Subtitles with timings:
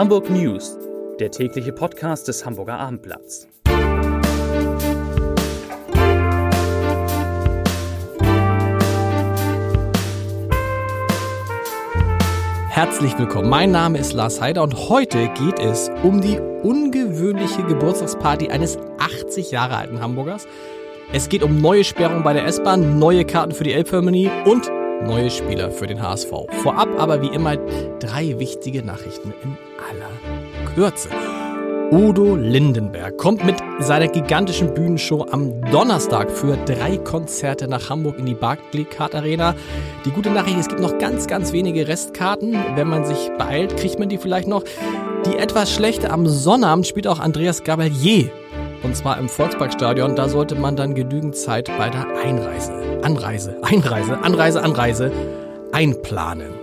[0.00, 0.78] Hamburg News,
[1.18, 3.46] der tägliche Podcast des Hamburger Abendblatts.
[12.70, 13.50] Herzlich willkommen.
[13.50, 19.50] Mein Name ist Lars Heider und heute geht es um die ungewöhnliche Geburtstagsparty eines 80
[19.50, 20.48] Jahre alten Hamburgers.
[21.12, 24.72] Es geht um neue Sperrungen bei der S-Bahn, neue Karten für die Elbphilharmonie und
[25.04, 26.30] neue Spieler für den HSV.
[26.62, 27.56] Vorab aber wie immer
[27.98, 31.08] drei wichtige Nachrichten in aller Kürze.
[31.92, 38.26] Udo Lindenberg kommt mit seiner gigantischen Bühnenshow am Donnerstag für drei Konzerte nach Hamburg in
[38.26, 39.56] die Barclaycard Arena.
[40.04, 42.56] Die gute Nachricht, es gibt noch ganz, ganz wenige Restkarten.
[42.76, 44.62] Wenn man sich beeilt, kriegt man die vielleicht noch.
[45.26, 48.30] Die etwas schlechte, am Sonnabend spielt auch Andreas Gabalier.
[48.82, 50.16] Und zwar im Volksparkstadion.
[50.16, 52.72] Da sollte man dann genügend Zeit bei der Einreise,
[53.02, 55.12] Anreise, Einreise, Anreise, Anreise
[55.72, 56.54] einplanen.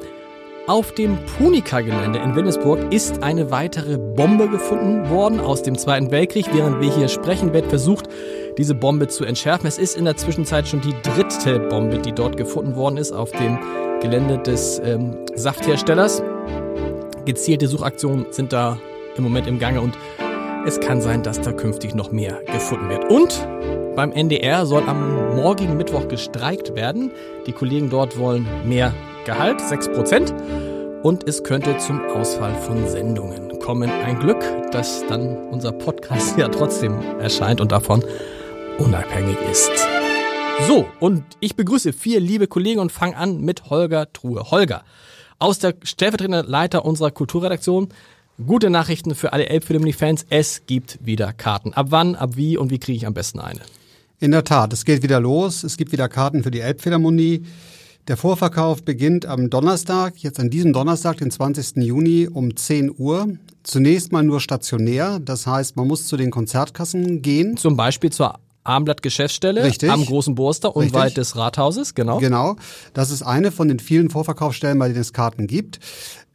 [0.67, 6.45] Auf dem Punica-Gelände in Wilhelmsburg ist eine weitere Bombe gefunden worden aus dem Zweiten Weltkrieg.
[6.51, 8.09] Während wir hier sprechen, wird versucht,
[8.57, 9.65] diese Bombe zu entschärfen.
[9.65, 13.31] Es ist in der Zwischenzeit schon die dritte Bombe, die dort gefunden worden ist auf
[13.31, 13.57] dem
[14.01, 16.21] Gelände des ähm, Saftherstellers.
[17.23, 18.77] Gezielte Suchaktionen sind da
[19.15, 19.97] im Moment im Gange und
[20.67, 23.09] es kann sein, dass da künftig noch mehr gefunden wird.
[23.09, 23.47] Und
[23.95, 27.11] beim NDR soll am morgigen Mittwoch gestreikt werden.
[27.45, 28.93] Die Kollegen dort wollen mehr
[29.25, 30.33] Gehalt, 6%.
[31.03, 33.89] Und es könnte zum Ausfall von Sendungen kommen.
[33.89, 38.03] Ein Glück, dass dann unser Podcast ja trotzdem erscheint und davon
[38.77, 39.71] unabhängig ist.
[40.67, 44.51] So, und ich begrüße vier liebe Kollegen und fange an mit Holger Truhe.
[44.51, 44.83] Holger,
[45.39, 47.87] aus der stellvertretenden Leiter unserer Kulturredaktion.
[48.45, 50.27] Gute Nachrichten für alle Elbphilharmonie-Fans.
[50.29, 51.73] Es gibt wieder Karten.
[51.73, 53.61] Ab wann, ab wie und wie kriege ich am besten eine?
[54.19, 55.63] In der Tat, es geht wieder los.
[55.63, 57.45] Es gibt wieder Karten für die Elbphilharmonie.
[58.07, 61.77] Der Vorverkauf beginnt am Donnerstag, jetzt an diesem Donnerstag, den 20.
[61.77, 63.27] Juni um 10 Uhr.
[63.63, 67.57] Zunächst mal nur stationär, das heißt, man muss zu den Konzertkassen gehen.
[67.57, 69.89] Zum Beispiel zur Armblatt Geschäftsstelle Richtig.
[69.89, 70.93] am Großen Borster Richtig.
[70.93, 72.19] unweit des Rathauses, genau.
[72.19, 72.55] Genau,
[72.93, 75.79] das ist eine von den vielen Vorverkaufsstellen, bei denen es Karten gibt.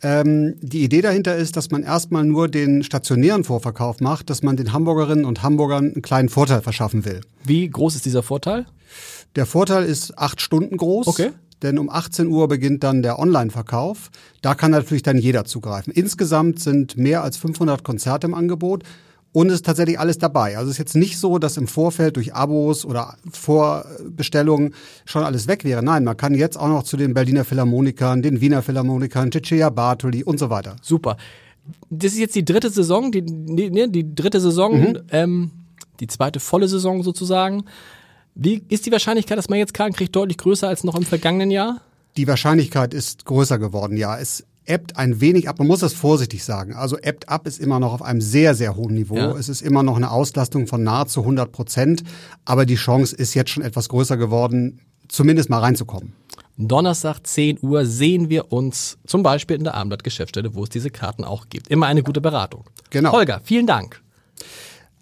[0.02, 4.56] Ähm, die Idee dahinter ist, dass man erstmal nur den stationären Vorverkauf macht, dass man
[4.56, 7.20] den Hamburgerinnen und Hamburgern einen kleinen Vorteil verschaffen will.
[7.44, 8.66] Wie groß ist dieser Vorteil?
[9.36, 11.06] Der Vorteil ist acht Stunden groß.
[11.06, 11.30] Okay.
[11.62, 14.10] Denn um 18 Uhr beginnt dann der Online-Verkauf.
[14.40, 15.92] Da kann natürlich dann jeder zugreifen.
[15.92, 18.82] Insgesamt sind mehr als 500 Konzerte im Angebot.
[19.32, 20.58] Und es ist tatsächlich alles dabei.
[20.58, 25.46] Also es ist jetzt nicht so, dass im Vorfeld durch Abos oder Vorbestellungen schon alles
[25.46, 25.82] weg wäre.
[25.82, 30.22] Nein, man kann jetzt auch noch zu den Berliner Philharmonikern, den Wiener Philharmonikern, Cecilia Bartoli
[30.22, 30.76] und so weiter.
[30.82, 31.16] Super.
[31.90, 34.98] Das ist jetzt die dritte Saison, die, die, die dritte Saison, Mhm.
[35.10, 35.50] ähm,
[36.00, 37.64] die zweite volle Saison sozusagen.
[38.34, 41.50] Wie ist die Wahrscheinlichkeit, dass man jetzt Karten kriegt, deutlich größer als noch im vergangenen
[41.50, 41.80] Jahr?
[42.16, 44.18] Die Wahrscheinlichkeit ist größer geworden, ja.
[44.18, 45.58] Es ebbt ein wenig ab.
[45.58, 46.74] Man muss das vorsichtig sagen.
[46.74, 49.16] Also ebbt ab ist immer noch auf einem sehr, sehr hohen Niveau.
[49.16, 49.36] Ja.
[49.36, 52.02] Es ist immer noch eine Auslastung von nahezu 100 Prozent.
[52.44, 56.14] Aber die Chance ist jetzt schon etwas größer geworden, zumindest mal reinzukommen.
[56.56, 61.24] Donnerstag 10 Uhr sehen wir uns zum Beispiel in der Abendblatt-Geschäftsstelle, wo es diese Karten
[61.24, 61.68] auch gibt.
[61.68, 62.64] Immer eine gute Beratung.
[62.90, 63.12] Genau.
[63.12, 64.02] Holger, vielen Dank.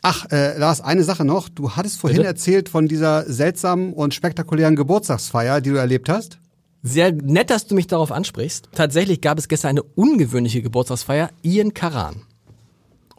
[0.02, 1.48] Ach, äh, Lars, eine Sache noch.
[1.48, 2.28] Du hattest vorhin Bitte?
[2.28, 6.38] erzählt von dieser seltsamen und spektakulären Geburtstagsfeier, die du erlebt hast.
[6.82, 8.68] Sehr nett, dass du mich darauf ansprichst.
[8.74, 11.30] Tatsächlich gab es gestern eine ungewöhnliche Geburtstagsfeier.
[11.42, 12.22] Ian Karan,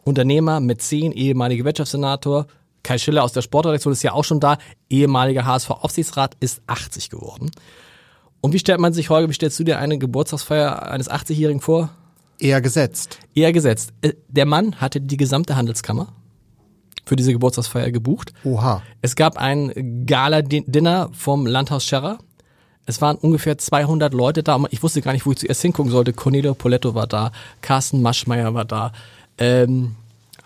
[0.04, 2.46] Unternehmer mit zehn, ehemaliger Wirtschaftssenator.
[2.82, 4.58] Kai Schiller aus der Sportredaktion ist ja auch schon da.
[4.90, 7.52] Ehemaliger HSV-Aufsichtsrat ist 80 geworden.
[8.40, 11.90] Und wie stellt man sich, Holger, wie stellst du dir eine Geburtstagsfeier eines 80-Jährigen vor?
[12.40, 13.20] Eher gesetzt.
[13.36, 13.92] Eher gesetzt.
[14.00, 16.08] Äh, Der Mann hatte die gesamte Handelskammer
[17.04, 18.32] für diese Geburtstagsfeier gebucht.
[18.42, 18.82] Oha.
[19.00, 22.18] Es gab ein Gala-Dinner vom Landhaus Scherrer.
[22.86, 24.60] Es waren ungefähr 200 Leute da.
[24.70, 26.12] Ich wusste gar nicht, wo ich zuerst hingucken sollte.
[26.12, 28.92] Cornelio Poletto war da, Carsten Maschmeyer war da,
[29.38, 29.94] ähm,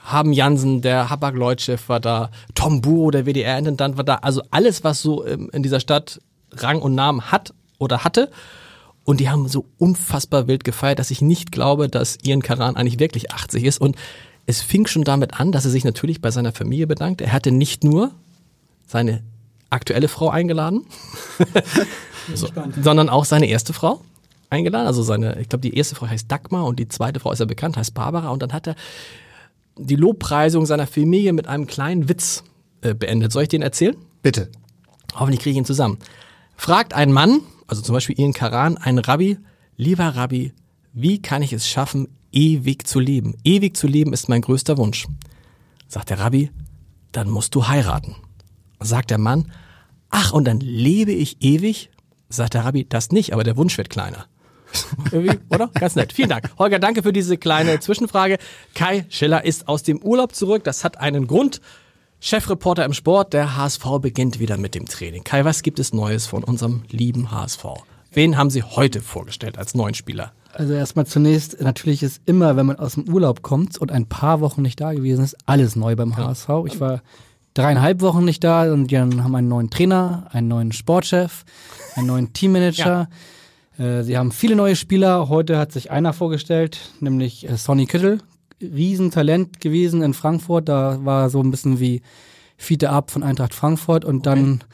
[0.05, 4.17] Haben Jansen, der Habak-Lloyd-Chef war da, Tom Buro, der WDR-Intendant war da.
[4.17, 6.21] Also alles, was so ähm, in dieser Stadt
[6.53, 8.31] Rang und Namen hat oder hatte.
[9.05, 12.99] Und die haben so unfassbar wild gefeiert, dass ich nicht glaube, dass Ian Karan eigentlich
[12.99, 13.81] wirklich 80 ist.
[13.81, 13.97] Und
[14.47, 17.21] es fing schon damit an, dass er sich natürlich bei seiner Familie bedankt.
[17.21, 18.13] Er hatte nicht nur
[18.87, 19.23] seine
[19.71, 20.87] aktuelle Frau eingeladen,
[22.35, 22.49] so,
[22.83, 24.01] sondern auch seine erste Frau
[24.51, 24.87] eingeladen.
[24.87, 27.45] Also seine, ich glaube, die erste Frau heißt Dagmar und die zweite Frau ist ja
[27.45, 28.31] bekannt, heißt Barbara.
[28.31, 28.75] Und dann hat er
[29.79, 32.45] die Lobpreisung seiner Familie mit einem kleinen Witz
[32.81, 33.33] äh, beendet.
[33.33, 33.97] Soll ich den erzählen?
[34.23, 34.49] Bitte.
[35.15, 35.99] Hoffentlich kriege ich ihn zusammen.
[36.57, 39.39] Fragt ein Mann, also zum Beispiel Ian Karan, einen Rabbi,
[39.77, 40.53] lieber Rabbi,
[40.93, 43.37] wie kann ich es schaffen, ewig zu leben?
[43.45, 45.07] Ewig zu leben ist mein größter Wunsch.
[45.89, 46.51] Sagt der Rabbi,
[47.13, 48.17] dann musst du heiraten.
[48.81, 49.53] Sagt der Mann,
[50.11, 51.91] ach, und dann lebe ich ewig?
[52.29, 54.27] Sagt der Rabbi, das nicht, aber der Wunsch wird kleiner.
[55.13, 55.71] Irgendwie, oder?
[55.75, 56.13] Ganz nett.
[56.13, 56.51] Vielen Dank.
[56.59, 58.39] Holger, danke für diese kleine Zwischenfrage.
[58.75, 60.65] Kai Schiller ist aus dem Urlaub zurück.
[60.65, 61.61] Das hat einen Grund.
[62.19, 65.23] Chefreporter im Sport, der HSV beginnt wieder mit dem Training.
[65.23, 67.65] Kai, was gibt es Neues von unserem lieben HSV?
[68.11, 70.33] Wen haben Sie heute vorgestellt als neuen Spieler?
[70.53, 74.41] Also erstmal zunächst, natürlich ist immer, wenn man aus dem Urlaub kommt und ein paar
[74.41, 76.49] Wochen nicht da gewesen ist, alles neu beim HSV.
[76.67, 77.03] Ich war
[77.57, 81.45] dreieinhalb Wochen nicht da und dann haben einen neuen Trainer, einen neuen Sportchef,
[81.95, 83.09] einen neuen Teammanager.
[83.79, 83.99] Ja.
[83.99, 85.29] Äh, sie haben viele neue Spieler.
[85.29, 88.21] Heute hat sich einer vorgestellt, nämlich äh, Sonny Kittel.
[88.61, 90.69] Riesentalent gewesen in Frankfurt.
[90.69, 92.03] Da war so ein bisschen wie
[92.57, 94.67] Fiete Ab von Eintracht Frankfurt und dann okay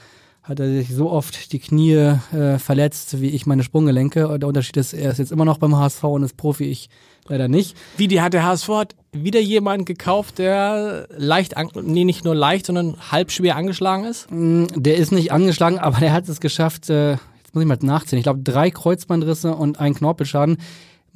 [0.43, 4.39] hat er sich so oft die Knie äh, verletzt, wie ich meine Sprunggelenke.
[4.39, 6.91] Der Unterschied ist, er ist jetzt immer noch beim HSV und ist Profi, ich
[7.29, 7.77] leider nicht.
[7.97, 12.67] Wie, die hat der HSV hat wieder jemanden gekauft, der leicht, nee, nicht nur leicht,
[12.67, 14.31] sondern halb schwer angeschlagen ist?
[14.31, 17.79] Mm, der ist nicht angeschlagen, aber der hat es geschafft, äh, jetzt muss ich mal
[17.83, 20.57] nachzählen, ich glaube drei Kreuzbandrisse und ein Knorpelschaden.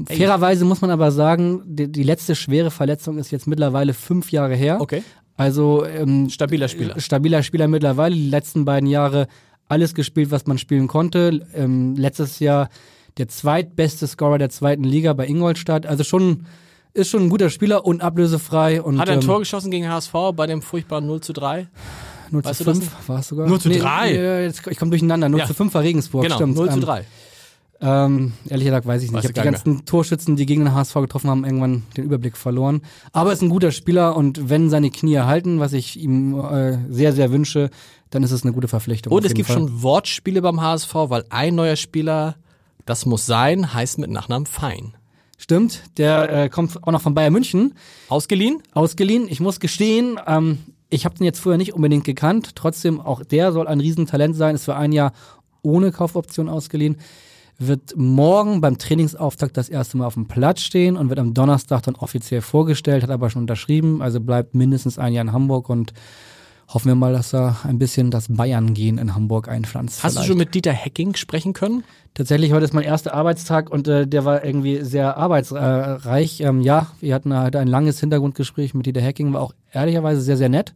[0.08, 0.18] Ey.
[0.18, 4.54] Fairerweise muss man aber sagen, die, die, letzte schwere Verletzung ist jetzt mittlerweile fünf Jahre
[4.54, 4.78] her.
[4.80, 5.02] Okay.
[5.38, 7.00] Also ähm, stabiler Spieler.
[7.00, 8.14] Stabiler Spieler mittlerweile.
[8.14, 9.26] Die letzten beiden Jahre
[9.68, 11.46] alles gespielt, was man spielen konnte.
[11.54, 12.68] Ähm, letztes Jahr
[13.16, 15.86] der zweitbeste Scorer der zweiten Liga bei Ingolstadt.
[15.86, 16.44] Also schon
[16.96, 18.82] ist schon ein guter Spieler und ablösefrei.
[18.82, 21.68] Und, Hat er ein ähm, Tor geschossen gegen HSV bei dem furchtbaren 0 zu 3?
[22.30, 23.48] 0 zu 5 war es sogar?
[23.48, 24.12] 0 zu 3?
[24.12, 25.28] Nee, ich komme durcheinander.
[25.28, 25.46] 0 ja.
[25.46, 26.56] zu 5 war Regensburg, genau, stimmt.
[26.56, 26.98] 0 zu 3.
[26.98, 27.06] Ähm,
[27.80, 29.18] ähm, ehrlich gesagt weiß ich nicht.
[29.18, 29.84] Weiß ich habe die ganzen mehr.
[29.84, 32.80] Torschützen, die gegen den HSV getroffen haben, irgendwann den Überblick verloren.
[33.12, 36.78] Aber er ist ein guter Spieler und wenn seine Knie halten, was ich ihm äh,
[36.88, 37.70] sehr, sehr wünsche,
[38.10, 39.12] dann ist es eine gute Verpflichtung.
[39.12, 39.56] Und es gibt Fall.
[39.56, 42.36] schon Wortspiele beim HSV, weil ein neuer Spieler,
[42.86, 44.94] das muss sein, heißt mit Nachnamen Fein.
[45.36, 47.74] Stimmt, der äh, kommt auch noch von Bayern München.
[48.08, 48.62] Ausgeliehen?
[48.72, 49.28] Ausgeliehen.
[49.28, 52.54] Ich muss gestehen, ähm, ich habe den jetzt vorher nicht unbedingt gekannt.
[52.54, 54.54] Trotzdem, auch der soll ein Riesentalent sein.
[54.54, 55.12] Ist für ein Jahr
[55.62, 56.96] ohne Kaufoption ausgeliehen
[57.58, 61.82] wird morgen beim Trainingsauftakt das erste Mal auf dem Platz stehen und wird am Donnerstag
[61.82, 65.92] dann offiziell vorgestellt, hat aber schon unterschrieben, also bleibt mindestens ein Jahr in Hamburg und
[66.68, 70.02] hoffen wir mal, dass er ein bisschen das Bayern-Gehen in Hamburg einpflanzt.
[70.02, 70.28] Hast vielleicht.
[70.28, 71.84] du schon mit Dieter Hecking sprechen können?
[72.14, 76.40] Tatsächlich, heute ist mein erster Arbeitstag und äh, der war irgendwie sehr arbeitsreich.
[76.40, 80.36] Ähm, ja, wir hatten halt ein langes Hintergrundgespräch mit Dieter Hecking, war auch ehrlicherweise sehr,
[80.36, 80.74] sehr nett.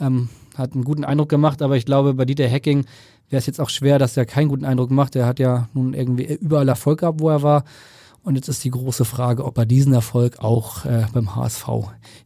[0.00, 2.86] Ähm, hat einen guten Eindruck gemacht, aber ich glaube, bei Dieter Hacking
[3.28, 5.14] wäre es jetzt auch schwer, dass er keinen guten Eindruck macht.
[5.16, 7.64] Er hat ja nun irgendwie überall Erfolg gehabt, wo er war.
[8.22, 11.66] Und jetzt ist die große Frage, ob er diesen Erfolg auch äh, beim HSV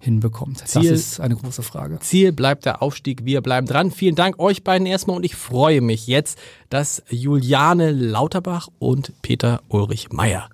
[0.01, 0.67] hinbekommt.
[0.67, 2.01] Ziel, das ist eine große Frage.
[2.01, 3.25] Ziel bleibt der Aufstieg.
[3.25, 3.93] Wir bleiben dran.
[3.93, 6.39] Vielen Dank euch beiden erstmal und ich freue mich jetzt,
[6.69, 10.51] dass Juliane Lauterbach und Peter Ulrich Meyer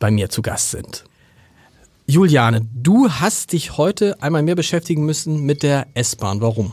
[0.00, 1.04] bei mir zu Gast sind.
[2.06, 6.40] Juliane, du hast dich heute einmal mehr beschäftigen müssen mit der S-Bahn.
[6.40, 6.72] Warum?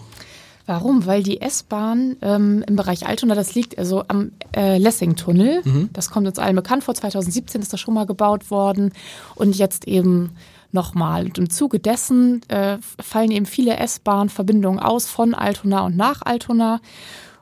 [0.70, 1.08] Warum?
[1.08, 5.64] Weil die S-Bahn ähm, im Bereich Altona, das liegt also am äh, Lessing-Tunnel.
[5.66, 5.90] Mhm.
[5.94, 6.94] Das kommt uns allen bekannt vor.
[6.94, 8.94] 2017 ist das schon mal gebaut worden.
[9.34, 10.30] Und jetzt eben
[10.72, 11.26] nochmal.
[11.26, 16.82] Und im Zuge dessen äh, fallen eben viele S-Bahn-Verbindungen aus von Altona und nach Altona.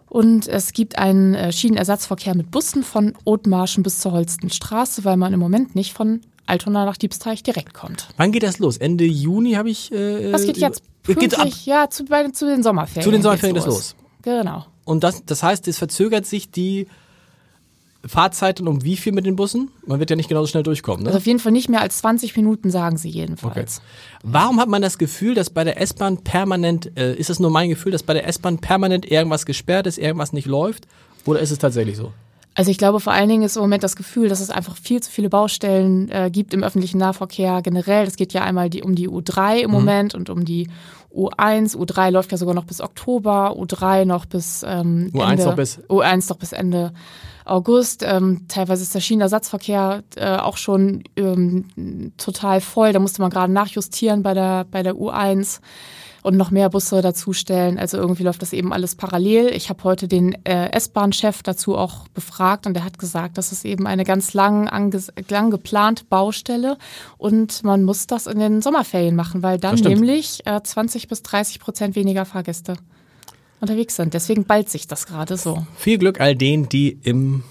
[0.07, 5.33] Und es gibt einen äh, Schienenersatzverkehr mit Bussen von Othmarschen bis zur Holstenstraße, weil man
[5.33, 8.07] im Moment nicht von Altona nach Diebsteich direkt kommt.
[8.15, 8.77] Wann geht das los?
[8.77, 9.91] Ende Juni habe ich.
[9.91, 11.47] Äh, das geht jetzt Geht ab.
[11.65, 13.03] Ja, zu, bei, zu den Sommerferien.
[13.03, 13.95] Zu den Sommerferien ist los.
[14.21, 14.65] Genau.
[14.85, 16.87] Und das, das heißt, es verzögert sich die
[18.05, 19.69] Fahrzeiten um wie viel mit den Bussen?
[19.85, 21.03] Man wird ja nicht genauso schnell durchkommen.
[21.03, 21.09] Ne?
[21.09, 23.77] Also auf jeden Fall nicht mehr als 20 Minuten, sagen sie jedenfalls.
[23.77, 23.87] Okay.
[24.23, 27.69] Warum hat man das Gefühl, dass bei der S-Bahn permanent, äh, ist das nur mein
[27.69, 30.87] Gefühl, dass bei der S-Bahn permanent irgendwas gesperrt ist, irgendwas nicht läuft?
[31.25, 32.13] Oder ist es tatsächlich so?
[32.57, 34.99] Also ich glaube vor allen Dingen ist im Moment das Gefühl, dass es einfach viel
[34.99, 38.07] zu viele Baustellen äh, gibt im öffentlichen Nahverkehr generell.
[38.07, 39.73] Es geht ja einmal die, um die U3 im mhm.
[39.73, 40.67] Moment und um die
[41.13, 41.75] U1.
[41.75, 45.79] U3 läuft ja sogar noch bis Oktober, U3 noch bis ähm, U1 Ende, noch bis
[45.89, 46.93] U1 noch bis Ende
[47.45, 48.03] August.
[48.05, 52.93] Ähm, teilweise ist der Schienenersatzverkehr äh, auch schon ähm, total voll.
[52.93, 55.59] Da musste man gerade nachjustieren bei der bei der U1
[56.23, 57.77] und noch mehr Busse dazustellen.
[57.77, 59.47] Also irgendwie läuft das eben alles parallel.
[59.53, 63.65] Ich habe heute den äh, S-Bahn-Chef dazu auch befragt und der hat gesagt, das ist
[63.65, 64.69] eben eine ganz lang,
[65.29, 66.77] lang geplante Baustelle
[67.17, 71.59] und man muss das in den Sommerferien machen, weil dann nämlich äh, 20 bis 30
[71.59, 72.75] Prozent weniger Fahrgäste
[73.59, 74.13] unterwegs sind.
[74.13, 75.65] Deswegen ballt sich das gerade so.
[75.75, 77.43] Viel Glück all denen, die im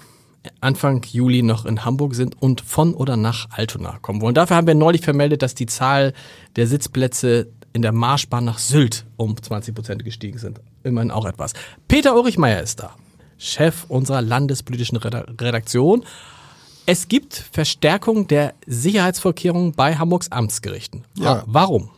[0.61, 4.35] Anfang Juli noch in Hamburg sind und von oder nach Altona kommen wollen.
[4.35, 6.13] Dafür haben wir neulich vermeldet, dass die Zahl
[6.55, 10.59] der Sitzplätze in der Marschbahn nach Sylt um 20 Prozent gestiegen sind.
[10.83, 11.53] Immerhin auch etwas.
[11.87, 12.95] Peter Ulrich Meyer ist da,
[13.37, 16.03] Chef unserer landespolitischen Redaktion.
[16.87, 21.05] Es gibt Verstärkung der Sicherheitsvorkehrungen bei Hamburgs Amtsgerichten.
[21.19, 21.43] Ja.
[21.45, 21.91] Warum?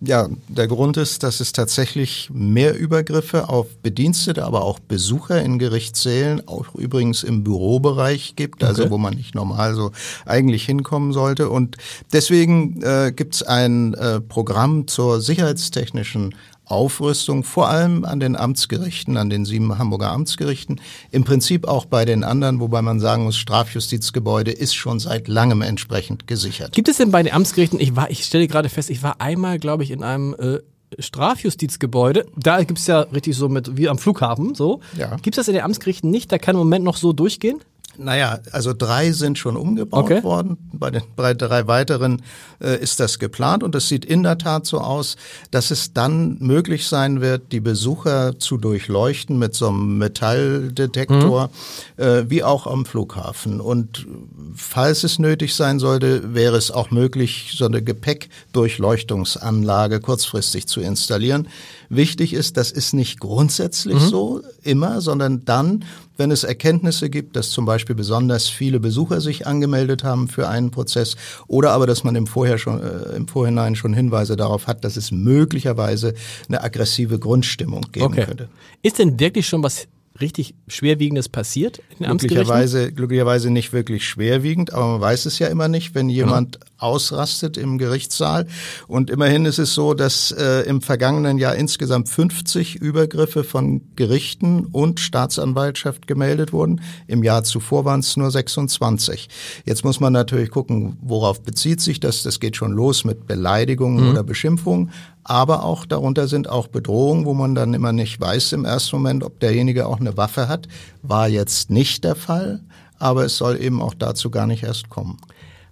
[0.00, 5.58] Ja, der Grund ist, dass es tatsächlich mehr Übergriffe auf Bedienstete, aber auch Besucher in
[5.58, 8.90] Gerichtssälen, auch übrigens im Bürobereich gibt, also Okay.
[8.90, 9.92] wo man nicht normal so
[10.24, 11.48] eigentlich hinkommen sollte.
[11.48, 11.76] Und
[12.12, 16.34] deswegen äh, gibt es ein äh, Programm zur sicherheitstechnischen
[16.66, 20.80] Aufrüstung, vor allem an den Amtsgerichten, an den sieben Hamburger Amtsgerichten,
[21.10, 25.62] im Prinzip auch bei den anderen, wobei man sagen muss, Strafjustizgebäude ist schon seit langem
[25.62, 26.72] entsprechend gesichert.
[26.72, 29.58] Gibt es denn bei den Amtsgerichten, ich war, ich stelle gerade fest, ich war einmal,
[29.58, 30.58] glaube ich, in einem äh,
[30.98, 32.26] Strafjustizgebäude.
[32.36, 34.80] Da gibt's ja richtig so mit, wie am Flughafen, so.
[34.96, 35.16] Ja.
[35.22, 36.30] Gibt's das in den Amtsgerichten nicht?
[36.32, 37.60] Da kann im Moment noch so durchgehen?
[37.98, 40.22] Naja, also drei sind schon umgebaut Okay.
[40.22, 40.56] worden.
[40.72, 42.22] Bei den bei drei weiteren
[42.60, 45.16] äh, ist das geplant und es sieht in der Tat so aus,
[45.50, 51.50] dass es dann möglich sein wird, die Besucher zu durchleuchten mit so einem Metalldetektor,
[51.96, 53.60] äh, wie auch am Flughafen.
[53.60, 54.06] Und
[54.54, 61.48] falls es nötig sein sollte, wäre es auch möglich, so eine Gepäckdurchleuchtungsanlage kurzfristig zu installieren.
[61.88, 65.84] Wichtig ist, das ist nicht grundsätzlich so immer, sondern dann,
[66.16, 70.70] wenn es Erkenntnisse gibt, dass zum Beispiel besonders viele Besucher sich angemeldet haben für einen
[70.70, 74.84] Prozess oder aber, dass man im, Vorher schon, äh, im Vorhinein schon Hinweise darauf hat,
[74.84, 76.14] dass es möglicherweise
[76.48, 78.48] eine aggressive Grundstimmung geben könnte.
[78.82, 79.86] Ist denn wirklich schon was
[80.20, 82.28] richtig Schwerwiegendes passiert in Amtsgerichten?
[82.28, 87.56] Glücklicherweise, glücklicherweise nicht wirklich schwerwiegend, aber man weiß es ja immer nicht, wenn jemand ausrastet
[87.56, 88.46] im Gerichtssaal.
[88.86, 94.66] Und immerhin ist es so, dass äh, im vergangenen Jahr insgesamt 50 Übergriffe von Gerichten
[94.66, 96.80] und Staatsanwaltschaft gemeldet wurden.
[97.06, 99.28] Im Jahr zuvor waren es nur 26.
[99.64, 102.22] Jetzt muss man natürlich gucken, worauf bezieht sich das.
[102.22, 104.90] Das geht schon los mit Beleidigungen oder Beschimpfungen.
[105.28, 109.24] Aber auch darunter sind auch Bedrohungen, wo man dann immer nicht weiß im ersten Moment,
[109.24, 110.68] ob derjenige auch eine Waffe hat.
[111.02, 112.60] War jetzt nicht der Fall,
[112.98, 115.18] aber es soll eben auch dazu gar nicht erst kommen.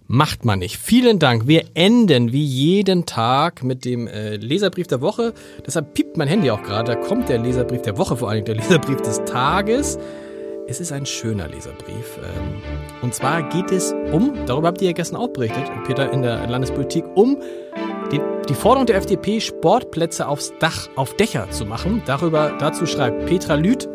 [0.07, 0.77] Macht man nicht.
[0.77, 1.47] Vielen Dank.
[1.47, 5.33] Wir enden wie jeden Tag mit dem äh, Leserbrief der Woche.
[5.67, 6.95] Deshalb piept mein Handy auch gerade.
[6.95, 9.99] Da kommt der Leserbrief der Woche, vor allem der Leserbrief des Tages.
[10.67, 12.19] Es ist ein schöner Leserbrief.
[12.19, 12.63] Ähm,
[13.01, 16.47] und zwar geht es um, darüber habt ihr ja gestern auch berichtet, Peter, in der
[16.49, 17.39] Landespolitik, um
[18.13, 22.03] die, die Forderung der FDP, Sportplätze aufs Dach, auf Dächer zu machen.
[22.07, 23.89] Darüber, dazu schreibt Petra Lüth,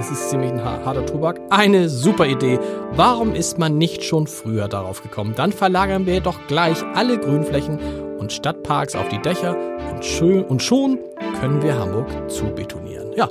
[0.00, 1.40] es ist ziemlich ein har- harter Tobak.
[1.50, 2.58] Eine super Idee.
[2.92, 5.34] Warum ist man nicht schon früher darauf gekommen?
[5.36, 7.78] Dann verlagern wir doch gleich alle Grünflächen
[8.18, 9.56] und Stadtparks auf die Dächer
[9.92, 10.98] und, schön, und schon
[11.40, 13.12] können wir Hamburg zubetonieren.
[13.14, 13.28] Ja,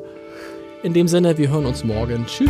[0.83, 2.25] in dem Sinne, wir hören uns morgen.
[2.27, 2.49] Tschüss.